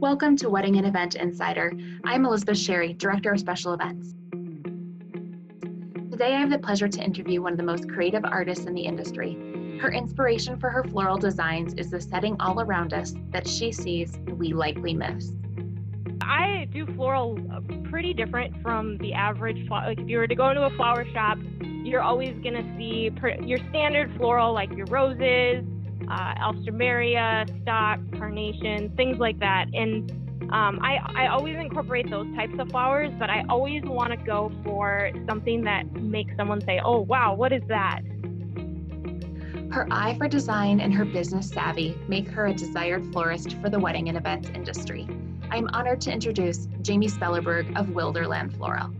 Welcome 0.00 0.36
to 0.36 0.48
Wedding 0.48 0.76
and 0.76 0.86
Event 0.86 1.16
Insider. 1.16 1.72
I'm 2.04 2.24
Elizabeth 2.24 2.56
Sherry, 2.56 2.92
Director 2.92 3.32
of 3.32 3.40
Special 3.40 3.74
Events. 3.74 4.14
Today 6.12 6.34
I 6.34 6.38
have 6.38 6.50
the 6.50 6.58
pleasure 6.60 6.86
to 6.86 7.02
interview 7.02 7.42
one 7.42 7.50
of 7.50 7.58
the 7.58 7.64
most 7.64 7.90
creative 7.90 8.24
artists 8.24 8.66
in 8.66 8.74
the 8.74 8.82
industry. 8.82 9.34
Her 9.80 9.90
inspiration 9.90 10.56
for 10.56 10.70
her 10.70 10.84
floral 10.84 11.18
designs 11.18 11.74
is 11.74 11.90
the 11.90 12.00
setting 12.00 12.36
all 12.38 12.60
around 12.60 12.94
us 12.94 13.12
that 13.30 13.48
she 13.48 13.72
sees 13.72 14.16
we 14.36 14.52
likely 14.52 14.94
miss. 14.94 15.32
I 16.22 16.68
do 16.72 16.86
floral 16.94 17.36
uh, 17.52 17.60
pretty 17.90 18.14
different 18.14 18.62
from 18.62 18.98
the 18.98 19.14
average 19.14 19.66
flower. 19.66 19.88
Like 19.88 19.98
if 19.98 20.08
you 20.08 20.18
were 20.18 20.28
to 20.28 20.36
go 20.36 20.48
into 20.50 20.62
a 20.62 20.70
flower 20.76 21.06
shop, 21.12 21.38
you're 21.60 22.02
always 22.02 22.38
gonna 22.44 22.62
see 22.78 23.10
your 23.42 23.58
standard 23.70 24.16
floral 24.16 24.52
like 24.52 24.70
your 24.76 24.86
roses, 24.86 25.64
uh, 26.10 26.34
alstroemeria, 26.34 27.46
stock, 27.62 28.00
carnation, 28.18 28.92
things 28.96 29.18
like 29.18 29.38
that. 29.40 29.66
And 29.74 30.10
um, 30.52 30.78
I, 30.82 30.98
I 31.14 31.26
always 31.26 31.56
incorporate 31.56 32.08
those 32.10 32.26
types 32.34 32.54
of 32.58 32.70
flowers, 32.70 33.12
but 33.18 33.28
I 33.28 33.44
always 33.48 33.82
want 33.84 34.10
to 34.10 34.16
go 34.16 34.50
for 34.64 35.10
something 35.26 35.62
that 35.64 35.92
makes 35.92 36.34
someone 36.36 36.60
say, 36.62 36.80
oh, 36.82 37.00
wow, 37.00 37.34
what 37.34 37.52
is 37.52 37.62
that? 37.68 38.00
Her 39.70 39.86
eye 39.90 40.16
for 40.16 40.28
design 40.28 40.80
and 40.80 40.94
her 40.94 41.04
business 41.04 41.50
savvy 41.50 41.98
make 42.08 42.28
her 42.28 42.46
a 42.46 42.54
desired 42.54 43.04
florist 43.12 43.56
for 43.60 43.68
the 43.68 43.78
wedding 43.78 44.08
and 44.08 44.16
events 44.16 44.48
industry. 44.54 45.06
I'm 45.50 45.68
honored 45.74 46.00
to 46.02 46.12
introduce 46.12 46.68
Jamie 46.80 47.08
Spellerberg 47.08 47.78
of 47.78 47.88
Wilderland 47.88 48.56
Floral. 48.56 48.90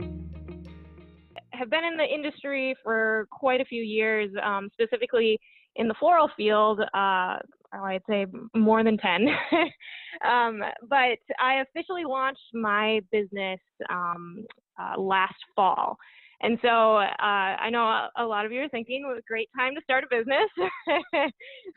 Have 1.58 1.70
been 1.70 1.84
in 1.84 1.96
the 1.96 2.04
industry 2.04 2.74
for 2.84 3.26
quite 3.30 3.60
a 3.60 3.64
few 3.64 3.82
years, 3.82 4.30
um, 4.42 4.68
specifically 4.72 5.38
in 5.76 5.88
the 5.88 5.94
floral 5.98 6.30
field, 6.36 6.80
uh, 6.80 7.36
I'd 7.72 8.02
say 8.08 8.26
more 8.54 8.82
than 8.84 8.96
10. 8.98 9.26
um, 10.28 10.62
but 10.88 11.18
I 11.40 11.62
officially 11.62 12.04
launched 12.04 12.40
my 12.54 13.00
business 13.10 13.60
um, 13.90 14.44
uh, 14.80 15.00
last 15.00 15.34
fall. 15.54 15.96
And 16.40 16.58
so 16.62 16.98
uh, 16.98 17.12
I 17.18 17.68
know 17.70 17.82
a, 17.82 18.10
a, 18.18 18.24
lot 18.24 18.46
of 18.46 18.52
you 18.52 18.60
are 18.60 18.68
thinking, 18.68 19.04
well, 19.06 19.18
great 19.26 19.48
time 19.56 19.74
to 19.74 19.80
start 19.82 20.04
a 20.04 20.06
business. 20.08 20.48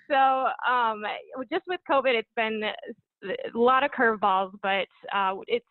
so 0.09 0.15
um, 0.71 1.03
just 1.51 1.63
with 1.67 1.79
COVID, 1.89 2.13
it's 2.13 2.29
been 2.35 2.61
a 3.23 3.57
lot 3.57 3.83
of 3.83 3.91
curveballs, 3.91 4.51
but 4.61 4.87
uh, 5.15 5.35
it's 5.47 5.65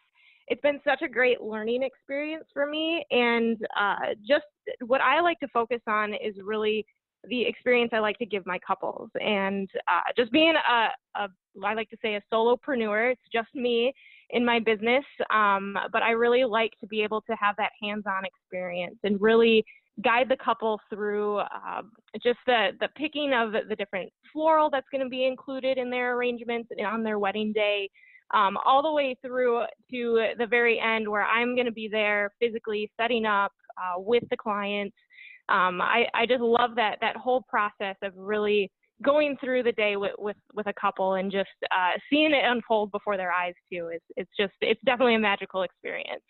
it's 0.50 0.60
been 0.60 0.80
such 0.84 1.00
a 1.02 1.08
great 1.08 1.40
learning 1.40 1.82
experience 1.84 2.44
for 2.52 2.66
me. 2.66 3.04
And 3.10 3.56
uh, 3.78 4.14
just 4.28 4.44
what 4.84 5.00
I 5.00 5.20
like 5.20 5.38
to 5.40 5.48
focus 5.48 5.80
on 5.86 6.12
is 6.12 6.34
really 6.44 6.84
the 7.28 7.42
experience 7.42 7.90
I 7.94 8.00
like 8.00 8.18
to 8.18 8.26
give 8.26 8.44
my 8.46 8.58
couples. 8.66 9.10
And 9.20 9.70
uh, 9.88 10.00
just 10.16 10.32
being 10.32 10.54
a, 10.56 10.88
a, 11.20 11.28
I 11.64 11.74
like 11.74 11.88
to 11.90 11.96
say 12.02 12.16
a 12.16 12.22
solopreneur, 12.32 13.12
it's 13.12 13.22
just 13.32 13.48
me 13.54 13.92
in 14.30 14.44
my 14.44 14.58
business. 14.58 15.04
Um, 15.32 15.76
but 15.92 16.02
I 16.02 16.10
really 16.10 16.44
like 16.44 16.72
to 16.80 16.86
be 16.86 17.02
able 17.02 17.20
to 17.22 17.36
have 17.40 17.54
that 17.58 17.70
hands 17.80 18.04
on 18.06 18.24
experience 18.24 18.98
and 19.04 19.20
really 19.20 19.64
guide 20.02 20.28
the 20.28 20.36
couple 20.36 20.80
through 20.88 21.38
uh, 21.38 21.82
just 22.22 22.38
the, 22.46 22.70
the 22.80 22.88
picking 22.96 23.32
of 23.34 23.52
the 23.52 23.76
different 23.76 24.10
floral 24.32 24.70
that's 24.70 24.86
going 24.90 25.04
to 25.04 25.10
be 25.10 25.26
included 25.26 25.78
in 25.78 25.90
their 25.90 26.16
arrangements 26.16 26.70
on 26.84 27.02
their 27.04 27.18
wedding 27.18 27.52
day. 27.52 27.88
Um, 28.32 28.56
all 28.64 28.82
the 28.82 28.92
way 28.92 29.16
through 29.24 29.64
to 29.90 30.34
the 30.38 30.46
very 30.46 30.78
end 30.78 31.08
where 31.08 31.24
I'm 31.24 31.54
going 31.54 31.66
to 31.66 31.72
be 31.72 31.88
there 31.88 32.30
physically 32.38 32.90
setting 33.00 33.26
up 33.26 33.52
uh, 33.76 33.98
with 34.00 34.22
the 34.30 34.36
clients 34.36 34.94
um, 35.50 35.80
I, 35.80 36.06
I 36.14 36.26
just 36.26 36.40
love 36.40 36.76
that 36.76 36.96
that 37.00 37.16
whole 37.16 37.42
process 37.42 37.96
of 38.02 38.12
really 38.16 38.70
going 39.02 39.36
through 39.42 39.64
the 39.64 39.72
day 39.72 39.96
with 39.96 40.12
with, 40.18 40.36
with 40.54 40.66
a 40.68 40.72
couple 40.80 41.14
and 41.14 41.30
just 41.30 41.48
uh, 41.72 41.98
seeing 42.08 42.32
it 42.32 42.44
unfold 42.44 42.92
before 42.92 43.16
their 43.16 43.32
eyes 43.32 43.54
too 43.70 43.90
is 43.94 44.00
it's 44.16 44.30
just 44.38 44.52
it's 44.60 44.80
definitely 44.86 45.16
a 45.16 45.18
magical 45.18 45.62
experience. 45.62 46.22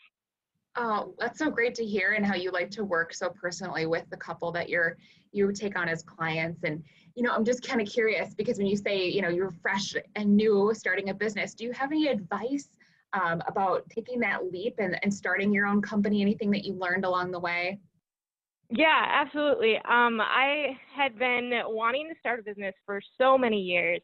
Oh, 0.83 1.15
that's 1.19 1.39
so 1.39 1.51
great 1.51 1.75
to 1.75 1.85
hear 1.85 2.13
and 2.13 2.25
how 2.25 2.35
you 2.35 2.51
like 2.51 2.71
to 2.71 2.85
work 2.85 3.13
so 3.13 3.29
personally 3.29 3.85
with 3.85 4.09
the 4.09 4.17
couple 4.17 4.51
that 4.53 4.71
you're 4.71 4.97
you 5.31 5.53
take 5.53 5.79
on 5.79 5.91
as 5.91 6.03
clients 6.03 6.65
and 6.65 6.83
you 7.15 7.23
know 7.23 7.33
i'm 7.33 7.45
just 7.45 7.63
kind 7.63 7.83
of 7.83 7.87
curious 7.87 8.33
because 8.33 8.57
when 8.57 8.67
you 8.67 8.79
say 8.79 9.07
you 9.07 9.21
know 9.21 9.29
you're 9.29 9.53
fresh 9.63 9.95
and 10.17 10.35
new 10.35 10.73
starting 10.75 11.11
a 11.11 11.15
business 11.15 11.53
do 11.53 11.65
you 11.65 11.73
have 11.73 11.93
any 11.93 12.09
advice 12.09 12.71
um, 13.13 13.43
about 13.47 13.89
taking 13.91 14.19
that 14.21 14.51
leap 14.51 14.77
and, 14.79 14.99
and 15.03 15.13
starting 15.13 15.53
your 15.53 15.67
own 15.67 15.83
company 15.83 16.23
anything 16.23 16.51
that 16.51 16.65
you 16.65 16.73
learned 16.73 17.05
along 17.05 17.31
the 17.31 17.39
way 17.39 17.79
yeah, 18.73 19.05
absolutely. 19.09 19.79
Um, 19.79 20.21
I 20.21 20.79
had 20.95 21.19
been 21.19 21.51
wanting 21.65 22.09
to 22.09 22.15
start 22.21 22.39
a 22.39 22.43
business 22.45 22.73
for 22.87 23.01
so 23.19 23.37
many 23.37 23.61
years. 23.61 24.01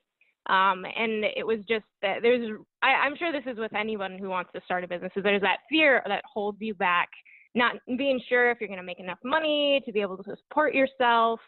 Um, 0.49 0.85
and 0.85 1.25
it 1.25 1.45
was 1.47 1.59
just 1.69 1.85
that 2.03 2.19
there's, 2.23 2.51
I, 2.83 2.89
I'm 2.89 3.17
sure 3.17 3.33
this 3.33 3.51
is 3.51 3.59
with 3.59 3.75
anyone 3.75 4.19
who 4.19 4.29
wants 4.29 4.51
to 4.55 4.61
start 4.65 4.85
a 4.85 4.89
business, 4.89 5.13
is 5.17 5.23
there's 5.23 5.43
that 5.43 5.59
fear 5.69 6.03
that 6.07 6.23
holds 6.33 6.59
you 6.61 6.75
back, 6.75 7.09
not 7.55 7.77
being 7.99 8.21
sure 8.29 8.51
if 8.51 8.59
you're 8.61 8.69
going 8.69 8.79
to 8.79 8.85
make 8.85 9.01
enough 9.01 9.19
money 9.25 9.83
to 9.85 9.93
be 9.93 10.01
able 10.01 10.17
to 10.19 10.37
support 10.49 10.75
yourself. 10.75 11.41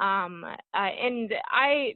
Um, 0.00 0.44
uh, 0.44 0.78
and 0.78 1.32
I, 1.50 1.94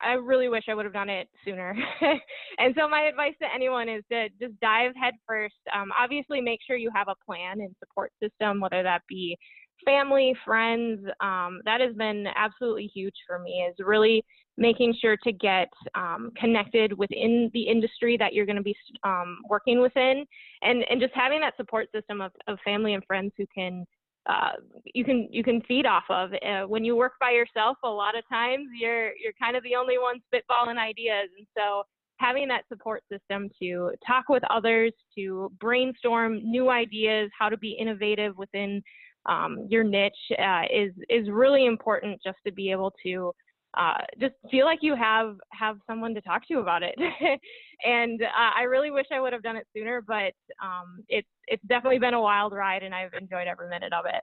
I 0.00 0.12
really 0.12 0.48
wish 0.48 0.64
I 0.68 0.74
would 0.74 0.84
have 0.84 0.94
done 0.94 1.08
it 1.08 1.28
sooner. 1.44 1.74
and 2.58 2.74
so 2.78 2.88
my 2.88 3.02
advice 3.02 3.34
to 3.40 3.48
anyone 3.52 3.88
is 3.88 4.04
to 4.12 4.28
just 4.40 4.58
dive 4.60 4.92
head 5.00 5.14
first. 5.26 5.54
Um, 5.74 5.90
obviously, 5.98 6.40
make 6.40 6.60
sure 6.64 6.76
you 6.76 6.90
have 6.94 7.08
a 7.08 7.24
plan 7.24 7.60
and 7.60 7.74
support 7.80 8.12
system, 8.22 8.60
whether 8.60 8.82
that 8.82 9.02
be 9.08 9.36
family, 9.84 10.34
friends, 10.44 11.00
um, 11.20 11.60
that 11.64 11.80
has 11.80 11.94
been 11.94 12.26
absolutely 12.36 12.90
huge 12.92 13.14
for 13.26 13.38
me 13.38 13.66
is 13.68 13.74
really 13.78 14.24
making 14.58 14.92
sure 15.00 15.16
to 15.22 15.32
get 15.32 15.68
um, 15.94 16.30
connected 16.36 16.92
within 16.98 17.48
the 17.54 17.62
industry 17.62 18.16
that 18.16 18.34
you're 18.34 18.44
going 18.44 18.56
to 18.56 18.62
be 18.62 18.76
um, 19.04 19.38
working 19.48 19.80
within 19.80 20.24
and, 20.62 20.84
and 20.90 21.00
just 21.00 21.14
having 21.14 21.40
that 21.40 21.56
support 21.56 21.88
system 21.94 22.20
of, 22.20 22.32
of 22.48 22.58
family 22.64 22.94
and 22.94 23.04
friends 23.06 23.32
who 23.38 23.46
can 23.54 23.86
uh, 24.28 24.52
you 24.94 25.04
can 25.04 25.26
you 25.30 25.42
can 25.42 25.62
feed 25.62 25.86
off 25.86 26.02
of. 26.10 26.30
Uh, 26.46 26.66
when 26.66 26.84
you 26.84 26.94
work 26.94 27.12
by 27.18 27.30
yourself 27.30 27.78
a 27.82 27.88
lot 27.88 28.18
of 28.18 28.24
times 28.28 28.66
you're 28.78 29.12
you're 29.16 29.32
kind 29.40 29.56
of 29.56 29.62
the 29.62 29.74
only 29.74 29.96
one 29.96 30.16
spitballing 30.26 30.76
ideas 30.76 31.30
and 31.38 31.46
so 31.56 31.82
having 32.18 32.48
that 32.48 32.64
support 32.68 33.02
system 33.10 33.48
to 33.62 33.92
talk 34.06 34.28
with 34.28 34.42
others 34.50 34.92
to 35.16 35.50
brainstorm 35.60 36.40
new 36.42 36.68
ideas 36.68 37.30
how 37.38 37.48
to 37.48 37.56
be 37.56 37.70
innovative 37.70 38.36
within 38.36 38.82
um, 39.26 39.66
your 39.70 39.84
niche 39.84 40.12
uh, 40.38 40.62
is 40.70 40.92
is 41.08 41.30
really 41.30 41.64
important 41.64 42.20
just 42.22 42.38
to 42.46 42.52
be 42.52 42.70
able 42.70 42.92
to 43.02 43.32
uh, 43.78 43.98
just 44.20 44.34
feel 44.50 44.66
like 44.66 44.80
you 44.82 44.96
have 44.96 45.36
have 45.52 45.76
someone 45.86 46.14
to 46.14 46.20
talk 46.20 46.46
to 46.48 46.58
about 46.58 46.82
it. 46.82 46.96
and 47.84 48.20
uh, 48.22 48.50
I 48.56 48.62
really 48.62 48.90
wish 48.90 49.06
I 49.12 49.20
would 49.20 49.32
have 49.32 49.42
done 49.42 49.56
it 49.56 49.66
sooner, 49.74 50.02
but 50.02 50.32
um, 50.62 51.04
it's 51.08 51.28
it's 51.46 51.62
definitely 51.68 52.00
been 52.00 52.14
a 52.14 52.20
wild 52.20 52.52
ride, 52.52 52.82
and 52.82 52.94
I've 52.94 53.14
enjoyed 53.14 53.46
every 53.46 53.68
minute 53.68 53.92
of 53.92 54.04
it. 54.06 54.22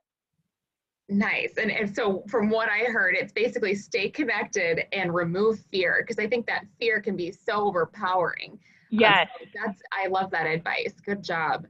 Nice. 1.08 1.54
And, 1.58 1.72
and 1.72 1.96
so, 1.96 2.24
from 2.28 2.50
what 2.50 2.68
I 2.68 2.86
heard, 2.92 3.16
it's 3.16 3.32
basically 3.32 3.76
stay 3.76 4.10
connected 4.10 4.86
and 4.92 5.14
remove 5.14 5.60
fear 5.72 5.98
because 6.02 6.24
I 6.24 6.28
think 6.28 6.48
that 6.48 6.66
fear 6.80 7.00
can 7.00 7.16
be 7.16 7.32
so 7.32 7.68
overpowering. 7.68 8.60
Yes. 8.90 9.30
Um, 9.40 9.48
so 9.54 9.60
that's 9.66 9.82
I 9.92 10.08
love 10.08 10.32
that 10.32 10.48
advice. 10.48 10.94
Good 11.06 11.24
job. 11.24 11.68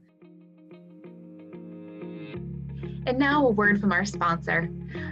And 3.07 3.19
now 3.19 3.45
a 3.45 3.51
word 3.51 3.79
from 3.79 3.91
our 3.91 4.03
sponsor. 4.03 4.67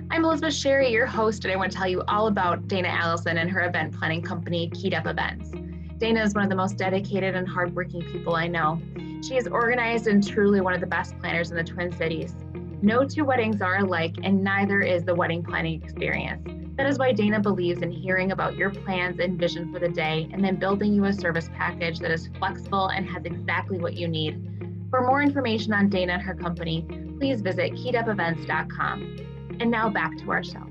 I'm 0.10 0.26
Elizabeth 0.26 0.56
Sherry, 0.56 0.92
your 0.92 1.06
host, 1.06 1.46
and 1.46 1.54
I 1.54 1.56
want 1.56 1.72
to 1.72 1.78
tell 1.78 1.88
you 1.88 2.02
all 2.08 2.26
about 2.26 2.68
Dana 2.68 2.88
Allison 2.88 3.38
and 3.38 3.52
her 3.52 3.62
event 3.62 3.94
planning 3.94 4.24
company, 4.24 4.72
Keyed 4.72 4.96
Up 4.96 5.06
Events. 5.06 5.52
Dana 6.00 6.24
is 6.24 6.34
one 6.34 6.44
of 6.44 6.50
the 6.50 6.56
most 6.56 6.76
dedicated 6.76 7.36
and 7.36 7.48
hardworking 7.48 8.02
people 8.02 8.36
I 8.36 8.48
know. 8.48 8.82
She 9.22 9.38
is 9.38 9.46
organized 9.46 10.08
and 10.08 10.28
truly 10.28 10.60
one 10.60 10.74
of 10.74 10.82
the 10.82 10.88
best 10.88 11.20
planners 11.20 11.52
in 11.52 11.58
the 11.58 11.64
Twin 11.64 11.92
Cities. 11.92 12.36
No 12.82 13.06
two 13.06 13.26
weddings 13.26 13.62
are 13.62 13.78
alike, 13.78 14.16
and 14.24 14.44
neither 14.44 14.82
is 14.82 15.04
the 15.04 15.14
wedding 15.14 15.44
planning 15.44 15.80
experience. 15.80 16.50
That 16.78 16.88
is 16.88 16.98
why 16.98 17.12
Dana 17.12 17.40
believes 17.40 17.84
in 17.84 17.92
hearing 17.92 18.32
about 18.32 18.56
your 18.56 18.72
plans 18.72 19.20
and 19.20 19.38
vision 19.38 19.72
for 19.72 19.78
the 19.78 19.90
day 19.90 20.28
and 20.34 20.44
then 20.44 20.56
building 20.56 20.96
you 20.96 21.06
a 21.06 21.14
service 21.14 21.48
package 21.54 22.00
that 22.00 22.10
is 22.10 22.28
flexible 22.40 22.88
and 22.88 23.08
has 23.08 23.24
exactly 23.26 23.78
what 23.78 23.94
you 23.94 24.08
need. 24.08 24.50
For 24.94 25.02
more 25.02 25.24
information 25.24 25.74
on 25.74 25.90
Dana 25.90 26.14
and 26.14 26.22
her 26.22 26.36
company, 26.36 26.86
please 27.18 27.42
visit 27.42 27.72
keyedupevents.com. 27.72 29.58
And 29.60 29.72
now 29.72 29.90
back 29.90 30.16
to 30.20 30.30
our 30.30 30.44
show. 30.44 30.68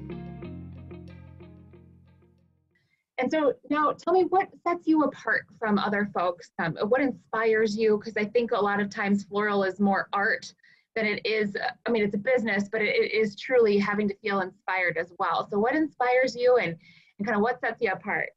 And 3.19 3.29
so 3.29 3.55
now 3.69 3.91
tell 3.91 4.15
me 4.15 4.27
what 4.29 4.47
sets 4.63 4.87
you 4.87 5.03
apart 5.03 5.47
from 5.59 5.77
other 5.77 6.09
folks? 6.15 6.53
Um, 6.61 6.77
what 6.87 7.01
inspires 7.01 7.77
you? 7.77 7.99
Because 7.99 8.17
I 8.17 8.27
think 8.27 8.53
a 8.53 8.61
lot 8.61 8.79
of 8.79 8.91
times 8.91 9.25
floral 9.25 9.65
is 9.65 9.81
more 9.81 10.09
art 10.13 10.55
than 10.95 11.05
it 11.05 11.27
is, 11.27 11.57
I 11.85 11.91
mean, 11.91 12.05
it's 12.05 12.15
a 12.15 12.19
business, 12.19 12.69
but 12.71 12.81
it, 12.81 13.13
is 13.13 13.35
truly 13.35 13.77
having 13.77 14.09
to 14.09 14.15
feel 14.23 14.41
inspired 14.41 14.99
as 14.99 15.13
well. 15.19 15.49
So 15.51 15.59
what 15.59 15.75
inspires 15.75 16.37
you 16.37 16.59
and, 16.59 16.77
and 17.19 17.27
kind 17.27 17.35
of 17.35 17.43
what 17.43 17.59
sets 17.61 17.79
you 17.81 17.91
apart? 17.91 18.29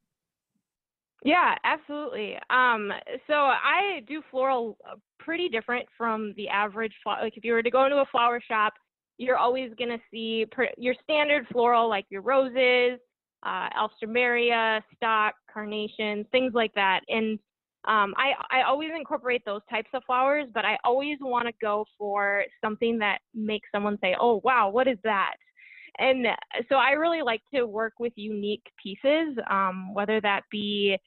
Yeah, 1.25 1.55
absolutely. 1.63 2.35
Um, 2.51 2.91
so 3.27 3.33
I 3.33 4.01
do 4.07 4.21
floral 4.31 4.77
uh, 4.89 4.95
pretty 5.19 5.49
different 5.49 5.87
from 5.97 6.33
the 6.37 6.49
average 6.49 6.93
flower. 7.03 7.19
Like 7.23 7.35
if 7.37 7.43
you 7.43 7.53
were 7.53 7.63
to 7.63 7.71
go 7.71 7.85
into 7.85 7.97
a 7.97 8.05
flower 8.11 8.39
shop, 8.47 8.73
you're 9.17 9.37
always 9.37 9.71
going 9.77 9.89
to 9.89 9.99
see 10.11 10.45
per- 10.51 10.69
your 10.77 10.95
standard 11.03 11.47
floral, 11.51 11.89
like 11.89 12.05
your 12.09 12.21
roses, 12.21 12.99
uh, 13.43 13.69
alstroemeria, 13.71 14.81
stock, 14.95 15.33
carnations, 15.51 16.27
things 16.31 16.53
like 16.53 16.73
that. 16.75 17.01
And 17.09 17.39
um, 17.85 18.13
I, 18.17 18.33
I 18.51 18.63
always 18.63 18.91
incorporate 18.95 19.43
those 19.45 19.61
types 19.69 19.89
of 19.93 20.03
flowers, 20.05 20.47
but 20.53 20.65
I 20.65 20.77
always 20.83 21.17
want 21.21 21.47
to 21.47 21.53
go 21.61 21.85
for 21.97 22.43
something 22.63 22.99
that 22.99 23.19
makes 23.33 23.67
someone 23.73 23.97
say, 24.01 24.15
oh, 24.19 24.41
wow, 24.43 24.69
what 24.69 24.87
is 24.87 24.97
that? 25.03 25.33
And 25.97 26.27
so 26.69 26.75
I 26.75 26.91
really 26.91 27.21
like 27.21 27.41
to 27.53 27.65
work 27.65 27.93
with 27.99 28.13
unique 28.15 28.65
pieces, 28.81 29.37
um, 29.49 29.93
whether 29.93 30.19
that 30.21 30.41
be 30.51 30.97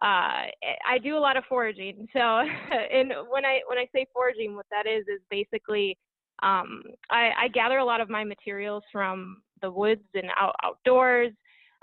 uh, 0.00 0.46
I 0.86 0.98
do 1.02 1.16
a 1.16 1.18
lot 1.18 1.36
of 1.36 1.44
foraging. 1.48 2.06
So, 2.12 2.20
and 2.20 3.12
when 3.30 3.44
I 3.44 3.60
when 3.68 3.78
I 3.78 3.86
say 3.94 4.06
foraging, 4.12 4.54
what 4.54 4.66
that 4.70 4.86
is 4.86 5.04
is 5.08 5.20
basically 5.30 5.98
um, 6.42 6.82
I, 7.10 7.30
I, 7.36 7.48
gather 7.48 7.78
a 7.78 7.84
lot 7.84 8.00
of 8.00 8.08
my 8.08 8.22
materials 8.22 8.84
from 8.92 9.42
the 9.60 9.70
woods 9.70 10.04
and 10.14 10.30
out, 10.38 10.54
outdoors. 10.62 11.32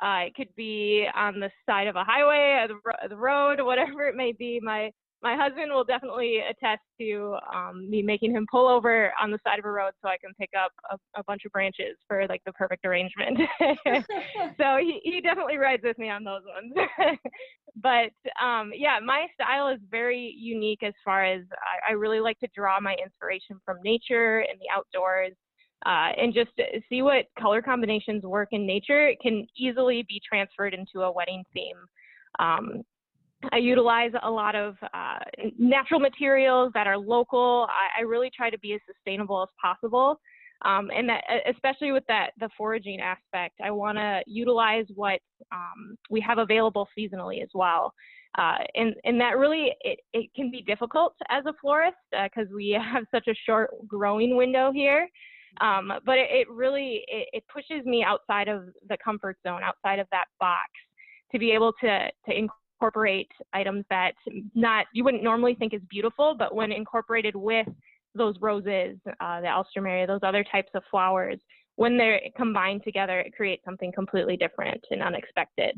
Uh, 0.01 0.27
it 0.27 0.35
could 0.35 0.53
be 0.55 1.05
on 1.13 1.41
the 1.41 1.49
side 1.65 1.87
of 1.87 1.97
a 1.97 2.05
highway, 2.05 2.65
the, 2.67 3.09
the 3.09 3.17
road, 3.17 3.59
whatever 3.61 4.07
it 4.07 4.15
may 4.15 4.31
be. 4.31 4.61
My 4.63 4.91
my 5.25 5.35
husband 5.35 5.71
will 5.73 5.83
definitely 5.83 6.37
attest 6.47 6.83
to 7.01 7.35
um, 7.51 7.89
me 7.89 8.03
making 8.03 8.31
him 8.31 8.45
pull 8.51 8.67
over 8.67 9.11
on 9.19 9.31
the 9.31 9.39
side 9.43 9.57
of 9.57 9.65
a 9.65 9.71
road 9.71 9.91
so 9.99 10.07
I 10.07 10.17
can 10.17 10.35
pick 10.39 10.51
up 10.55 10.71
a, 10.91 11.19
a 11.19 11.23
bunch 11.23 11.45
of 11.45 11.51
branches 11.51 11.97
for 12.07 12.27
like 12.29 12.43
the 12.45 12.53
perfect 12.53 12.85
arrangement. 12.85 13.39
so 14.59 14.77
he, 14.79 15.01
he 15.03 15.21
definitely 15.21 15.57
rides 15.57 15.81
with 15.83 15.97
me 15.97 16.11
on 16.11 16.23
those 16.23 16.43
ones. 16.45 16.87
but 17.81 18.13
um, 18.45 18.71
yeah, 18.75 18.99
my 19.03 19.25
style 19.33 19.67
is 19.67 19.79
very 19.89 20.35
unique 20.37 20.83
as 20.83 20.93
far 21.03 21.25
as 21.25 21.41
I, 21.53 21.93
I, 21.93 21.93
really 21.93 22.19
like 22.19 22.37
to 22.41 22.47
draw 22.55 22.79
my 22.79 22.95
inspiration 23.03 23.59
from 23.65 23.77
nature 23.83 24.41
and 24.41 24.59
the 24.59 24.67
outdoors. 24.71 25.33
Uh, 25.87 26.13
and 26.17 26.35
just 26.35 26.51
see 26.87 27.01
what 27.01 27.25
color 27.39 27.63
combinations 27.63 28.23
work 28.23 28.49
in 28.51 28.65
nature 28.65 29.07
it 29.07 29.19
can 29.21 29.45
easily 29.57 30.05
be 30.07 30.21
transferred 30.27 30.73
into 30.75 31.01
a 31.03 31.11
wedding 31.11 31.43
theme. 31.53 31.77
Um, 32.39 32.83
I 33.51 33.57
utilize 33.57 34.11
a 34.23 34.29
lot 34.29 34.55
of 34.55 34.75
uh, 34.93 35.19
natural 35.57 35.99
materials 35.99 36.71
that 36.73 36.87
are 36.87 36.97
local. 36.97 37.67
I, 37.69 38.01
I, 38.01 38.03
really 38.03 38.31
try 38.35 38.49
to 38.49 38.57
be 38.59 38.73
as 38.73 38.79
sustainable 38.87 39.41
as 39.43 39.49
possible. 39.61 40.19
Um, 40.63 40.89
and 40.95 41.09
that, 41.09 41.23
especially 41.49 41.91
with 41.91 42.05
that, 42.07 42.31
the 42.39 42.49
foraging 42.57 43.01
aspect, 43.01 43.55
I 43.63 43.71
want 43.71 43.97
to 43.97 44.21
utilize 44.25 44.85
what 44.95 45.19
um, 45.51 45.97
we 46.09 46.21
have 46.21 46.37
available 46.37 46.87
seasonally 46.97 47.43
as 47.43 47.49
well. 47.53 47.93
Uh, 48.37 48.57
and, 48.75 48.95
and 49.03 49.19
that 49.19 49.37
really, 49.37 49.73
it, 49.81 49.99
it 50.13 50.29
can 50.35 50.51
be 50.51 50.61
difficult 50.61 51.13
as 51.29 51.45
a 51.45 51.53
florist 51.61 51.97
because 52.11 52.47
uh, 52.51 52.55
we 52.55 52.69
have 52.93 53.03
such 53.13 53.27
a 53.27 53.35
short 53.45 53.71
growing 53.87 54.35
window 54.35 54.71
here. 54.73 55.07
Um, 55.61 55.91
but 56.05 56.17
it, 56.17 56.29
it 56.31 56.49
really, 56.49 57.03
it, 57.07 57.27
it 57.31 57.43
pushes 57.51 57.85
me 57.85 58.03
outside 58.03 58.47
of 58.47 58.65
the 58.89 58.97
comfort 59.03 59.37
zone, 59.45 59.61
outside 59.63 59.99
of 59.99 60.07
that 60.11 60.25
box 60.39 60.69
to 61.31 61.39
be 61.39 61.51
able 61.51 61.73
to, 61.81 62.09
to 62.27 62.35
incorporate 62.75 63.31
items 63.53 63.85
that 63.89 64.13
not 64.53 64.85
you 64.93 65.03
wouldn't 65.03 65.23
normally 65.23 65.55
think 65.55 65.73
is 65.73 65.81
beautiful, 65.89 66.35
but 66.37 66.53
when 66.53 66.71
incorporated 66.71 67.35
with 67.35 67.67
those 68.13 68.35
roses, 68.39 68.97
uh, 69.19 69.41
the 69.41 69.47
alstroemeria, 69.47 70.07
those 70.07 70.21
other 70.23 70.43
types 70.43 70.69
of 70.73 70.83
flowers, 70.89 71.39
when 71.75 71.97
they're 71.97 72.21
combined 72.37 72.81
together, 72.83 73.19
it 73.19 73.33
creates 73.35 73.63
something 73.65 73.91
completely 73.91 74.37
different 74.37 74.81
and 74.91 75.01
unexpected. 75.01 75.75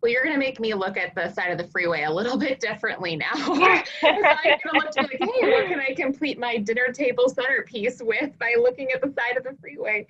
Well, 0.00 0.10
you're 0.10 0.22
going 0.22 0.34
to 0.34 0.40
make 0.40 0.60
me 0.60 0.72
look 0.72 0.96
at 0.96 1.14
the 1.14 1.30
side 1.30 1.50
of 1.50 1.58
the 1.58 1.66
freeway 1.68 2.04
a 2.04 2.10
little 2.10 2.38
bit 2.46 2.60
differently 2.60 3.16
now. 3.16 3.26
I'm 3.34 3.58
going 3.58 3.82
to 4.02 4.70
look 4.72 4.90
to 4.92 5.02
like, 5.02 5.18
hey, 5.18 5.50
what 5.50 5.66
can 5.66 5.80
I 5.80 5.94
complete 5.94 6.38
my 6.38 6.56
dinner 6.56 6.92
table 6.92 7.28
centerpiece 7.28 8.00
with 8.00 8.38
by 8.38 8.54
looking 8.58 8.92
at 8.92 9.00
the 9.00 9.08
side 9.08 9.36
of 9.36 9.44
the 9.44 9.56
freeway? 9.60 10.06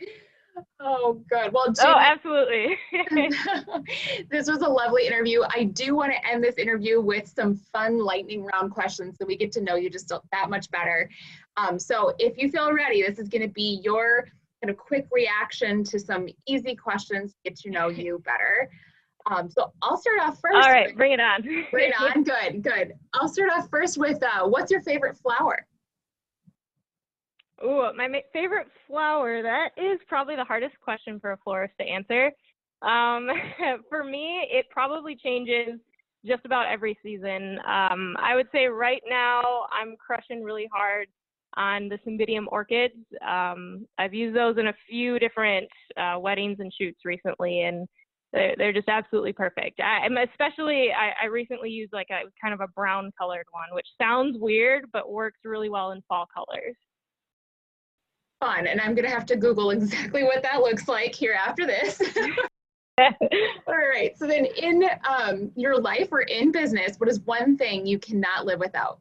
Oh, 0.80 1.22
good. 1.28 1.52
Well, 1.52 1.66
oh, 1.80 1.94
absolutely. 1.98 2.78
this 4.30 4.48
was 4.48 4.62
a 4.62 4.68
lovely 4.68 5.06
interview. 5.06 5.42
I 5.48 5.64
do 5.64 5.94
want 5.94 6.12
to 6.12 6.28
end 6.28 6.42
this 6.42 6.56
interview 6.56 7.00
with 7.00 7.28
some 7.28 7.56
fun 7.72 7.98
lightning 7.98 8.44
round 8.44 8.70
questions 8.72 9.16
so 9.18 9.26
we 9.26 9.36
get 9.36 9.52
to 9.52 9.60
know 9.60 9.76
you 9.76 9.90
just 9.90 10.12
that 10.32 10.50
much 10.50 10.70
better. 10.70 11.08
Um, 11.56 11.78
so, 11.78 12.14
if 12.18 12.38
you 12.38 12.50
feel 12.50 12.72
ready, 12.72 13.02
this 13.02 13.18
is 13.18 13.28
going 13.28 13.42
to 13.42 13.48
be 13.48 13.80
your 13.82 14.28
kind 14.62 14.70
of 14.70 14.76
quick 14.76 15.06
reaction 15.10 15.84
to 15.84 15.98
some 15.98 16.28
easy 16.46 16.74
questions 16.74 17.32
to 17.32 17.38
get 17.44 17.56
to 17.60 17.70
know 17.70 17.88
you 17.88 18.22
better. 18.24 18.70
Um, 19.26 19.50
so 19.50 19.72
I'll 19.82 19.98
start 19.98 20.20
off 20.20 20.40
first. 20.40 20.54
All 20.54 20.72
right, 20.72 20.96
bring 20.96 21.12
it 21.12 21.20
on. 21.20 21.42
bring 21.70 21.90
it 21.90 21.94
on. 22.00 22.24
Good, 22.24 22.62
good. 22.62 22.94
I'll 23.14 23.28
start 23.28 23.50
off 23.50 23.68
first 23.68 23.98
with 23.98 24.22
uh, 24.22 24.46
what's 24.46 24.70
your 24.70 24.80
favorite 24.80 25.16
flower? 25.18 25.66
Oh, 27.62 27.92
my 27.94 28.08
favorite 28.32 28.68
flower. 28.86 29.42
That 29.42 29.70
is 29.76 29.98
probably 30.08 30.36
the 30.36 30.44
hardest 30.44 30.74
question 30.80 31.20
for 31.20 31.32
a 31.32 31.36
florist 31.38 31.74
to 31.78 31.86
answer. 31.86 32.30
Um, 32.82 33.28
for 33.88 34.02
me, 34.02 34.46
it 34.50 34.66
probably 34.70 35.16
changes 35.16 35.78
just 36.24 36.44
about 36.44 36.66
every 36.66 36.98
season. 37.02 37.58
Um, 37.66 38.16
I 38.18 38.34
would 38.34 38.48
say 38.52 38.66
right 38.66 39.02
now 39.08 39.66
I'm 39.72 39.96
crushing 39.96 40.42
really 40.42 40.68
hard 40.72 41.08
on 41.56 41.88
the 41.88 41.98
Cymbidium 42.06 42.46
orchids. 42.48 42.94
Um, 43.26 43.86
I've 43.98 44.14
used 44.14 44.36
those 44.36 44.56
in 44.56 44.68
a 44.68 44.74
few 44.88 45.18
different 45.18 45.68
uh, 45.96 46.18
weddings 46.18 46.58
and 46.60 46.72
shoots 46.78 47.00
recently, 47.04 47.62
and 47.62 47.88
they're, 48.32 48.54
they're 48.56 48.72
just 48.72 48.88
absolutely 48.88 49.32
perfect. 49.32 49.80
I, 49.80 50.06
am 50.06 50.16
especially 50.16 50.90
I, 50.92 51.24
I 51.24 51.26
recently 51.26 51.70
used 51.70 51.92
like 51.92 52.08
a 52.10 52.30
kind 52.40 52.54
of 52.54 52.60
a 52.60 52.68
brown 52.68 53.10
colored 53.18 53.46
one, 53.50 53.68
which 53.72 53.88
sounds 54.00 54.36
weird 54.38 54.84
but 54.92 55.10
works 55.10 55.40
really 55.44 55.68
well 55.68 55.90
in 55.90 56.02
fall 56.08 56.26
colors 56.32 56.76
fun. 58.40 58.66
And 58.66 58.80
I'm 58.80 58.94
going 58.94 59.04
to 59.04 59.14
have 59.14 59.26
to 59.26 59.36
Google 59.36 59.70
exactly 59.70 60.24
what 60.24 60.42
that 60.42 60.60
looks 60.60 60.88
like 60.88 61.14
here 61.14 61.32
after 61.32 61.66
this. 61.66 62.00
All 62.98 63.76
right. 63.76 64.16
So 64.18 64.26
then 64.26 64.44
in 64.44 64.84
um, 65.08 65.52
your 65.54 65.80
life 65.80 66.08
or 66.10 66.22
in 66.22 66.52
business, 66.52 66.98
what 66.98 67.08
is 67.08 67.20
one 67.20 67.56
thing 67.56 67.86
you 67.86 67.98
cannot 67.98 68.46
live 68.46 68.58
without? 68.58 69.00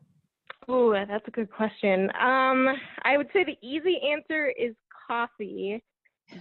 Oh, 0.68 0.92
that's 0.92 1.28
a 1.28 1.32
good 1.32 1.52
question. 1.52 2.12
Um, 2.12 2.68
I 3.04 3.18
would 3.18 3.28
say 3.34 3.44
the 3.44 3.58
easy 3.68 4.00
answer 4.14 4.50
is 4.50 4.76
coffee, 5.08 5.84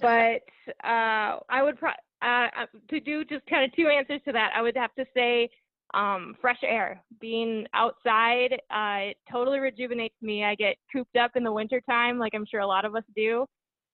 but 0.03 0.43
uh, 0.85 1.41
I 1.49 1.62
would 1.62 1.79
pro- 1.79 1.91
uh, 2.21 2.49
uh 2.61 2.67
to 2.91 3.01
do 3.01 3.25
just 3.25 3.47
kind 3.47 3.65
of 3.65 3.75
two 3.75 3.89
answers 3.89 4.21
to 4.27 4.33
that. 4.33 4.51
I 4.55 4.61
would 4.61 4.77
have 4.77 4.94
to 4.97 5.06
say 5.15 5.49
um, 5.94 6.35
fresh 6.40 6.58
air, 6.62 7.02
being 7.20 7.67
outside, 7.75 8.55
uh, 8.70 9.11
it 9.11 9.17
totally 9.31 9.58
rejuvenates 9.58 10.14
me. 10.20 10.44
I 10.44 10.55
get 10.55 10.76
cooped 10.93 11.17
up 11.17 11.32
in 11.35 11.44
the 11.44 11.52
wintertime, 11.52 12.19
like 12.19 12.35
I'm 12.35 12.46
sure 12.46 12.61
a 12.61 12.67
lot 12.67 12.85
of 12.85 12.94
us 12.94 13.05
do. 13.17 13.46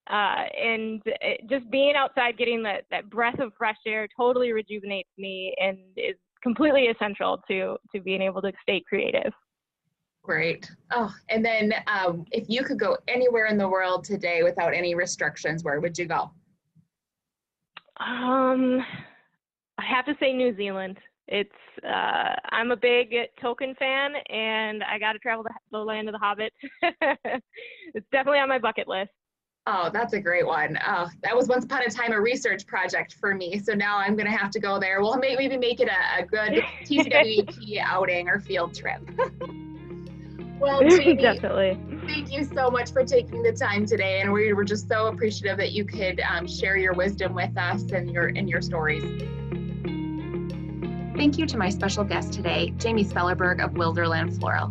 Uh, 0.09 0.43
and 0.61 1.01
it, 1.05 1.41
just 1.49 1.69
being 1.71 1.95
outside, 1.95 2.37
getting 2.37 2.61
that, 2.63 2.83
that 2.91 3.09
breath 3.09 3.39
of 3.39 3.53
fresh 3.57 3.77
air 3.87 4.07
totally 4.15 4.51
rejuvenates 4.51 5.09
me 5.17 5.55
and 5.59 5.77
is 5.97 6.15
completely 6.43 6.87
essential 6.87 7.41
to, 7.47 7.77
to 7.93 8.01
being 8.01 8.21
able 8.21 8.41
to 8.41 8.51
stay 8.61 8.83
creative. 8.87 9.33
Great. 10.21 10.69
Oh, 10.91 11.13
and 11.29 11.45
then 11.45 11.73
um, 11.87 12.25
if 12.31 12.45
you 12.49 12.63
could 12.63 12.79
go 12.79 12.97
anywhere 13.07 13.45
in 13.45 13.57
the 13.57 13.67
world 13.67 14.03
today 14.03 14.43
without 14.43 14.73
any 14.73 14.95
restrictions, 14.95 15.63
where 15.63 15.79
would 15.79 15.97
you 15.97 16.05
go? 16.05 16.31
Um, 17.99 18.83
I 19.77 19.85
have 19.85 20.05
to 20.05 20.15
say 20.19 20.33
New 20.33 20.55
Zealand 20.57 20.97
it's 21.27 21.51
uh, 21.83 22.35
I'm 22.49 22.71
a 22.71 22.77
big 22.77 23.13
Tolkien 23.43 23.75
fan, 23.77 24.13
and 24.29 24.83
I 24.83 24.99
got 24.99 25.13
to 25.13 25.19
travel 25.19 25.43
the, 25.43 25.51
the 25.71 25.79
land 25.79 26.07
of 26.07 26.13
the 26.13 26.19
Hobbit. 26.19 26.53
it's 26.81 28.07
definitely 28.11 28.39
on 28.39 28.49
my 28.49 28.59
bucket 28.59 28.87
list. 28.87 29.11
Oh, 29.67 29.89
that's 29.91 30.13
a 30.13 30.19
great 30.19 30.45
one. 30.45 30.77
Oh, 30.85 31.09
that 31.23 31.35
was 31.35 31.47
once 31.47 31.65
upon 31.65 31.81
a 31.81 31.89
time 31.89 32.11
a 32.11 32.21
research 32.21 32.67
project 32.67 33.15
for 33.19 33.33
me. 33.33 33.57
So 33.57 33.73
now 33.73 33.97
I'm 33.97 34.15
going 34.15 34.29
to 34.29 34.37
have 34.37 34.51
to 34.51 34.59
go 34.59 34.79
there. 34.79 35.01
We'll 35.01 35.17
maybe 35.17 35.57
make 35.57 35.79
it 35.79 35.89
a, 35.89 36.21
a 36.21 36.25
good 36.25 36.63
TCWEP 36.83 37.79
outing 37.79 38.29
or 38.29 38.39
field 38.39 38.75
trip. 38.75 39.01
well, 40.59 40.87
Jamie, 40.87 41.15
definitely. 41.15 41.79
Thank 42.05 42.31
you 42.31 42.43
so 42.43 42.69
much 42.69 42.91
for 42.91 43.03
taking 43.03 43.41
the 43.41 43.53
time 43.53 43.87
today, 43.87 44.21
and 44.21 44.31
we 44.31 44.53
were 44.53 44.65
just 44.65 44.87
so 44.87 45.07
appreciative 45.07 45.57
that 45.57 45.71
you 45.71 45.83
could 45.83 46.21
um, 46.21 46.45
share 46.45 46.77
your 46.77 46.93
wisdom 46.93 47.33
with 47.33 47.57
us 47.57 47.81
and 47.91 48.11
your 48.11 48.27
and 48.27 48.47
your 48.47 48.61
stories. 48.61 49.23
Thank 51.15 51.37
you 51.37 51.45
to 51.45 51.57
my 51.57 51.69
special 51.69 52.03
guest 52.03 52.33
today, 52.33 52.73
Jamie 52.77 53.05
Spellerberg 53.05 53.63
of 53.63 53.71
Wilderland 53.71 54.37
Floral. 54.37 54.69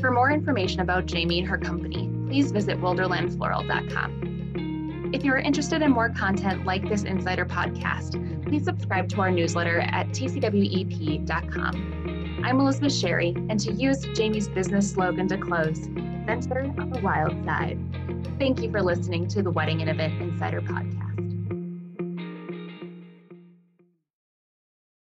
For 0.00 0.12
more 0.12 0.30
information 0.30 0.78
about 0.80 1.06
Jamie 1.06 1.40
and 1.40 1.48
her 1.48 1.58
company, 1.58 2.08
please 2.26 2.52
visit 2.52 2.80
wilderlandfloral.com. 2.80 5.10
If 5.12 5.24
you 5.24 5.32
are 5.32 5.38
interested 5.38 5.82
in 5.82 5.90
more 5.90 6.10
content 6.10 6.64
like 6.64 6.88
this 6.88 7.02
Insider 7.02 7.44
podcast, 7.44 8.44
please 8.44 8.62
subscribe 8.64 9.08
to 9.10 9.20
our 9.20 9.30
newsletter 9.32 9.80
at 9.80 10.08
tcwep.com. 10.08 11.74
I'm 12.44 12.60
Elizabeth 12.60 12.94
Sherry, 12.94 13.34
and 13.48 13.58
to 13.60 13.72
use 13.72 14.00
Jamie's 14.14 14.48
business 14.48 14.90
slogan 14.90 15.28
to 15.28 15.38
close, 15.38 15.84
Center 16.24 16.72
on 16.78 16.90
the 16.90 17.00
Wild 17.00 17.44
Side. 17.44 17.78
Thank 18.38 18.62
you 18.62 18.70
for 18.70 18.80
listening 18.80 19.26
to 19.28 19.42
the 19.42 19.50
Wedding 19.50 19.80
and 19.80 19.90
Event 19.90 20.22
Insider 20.22 20.60
podcast. 20.60 21.11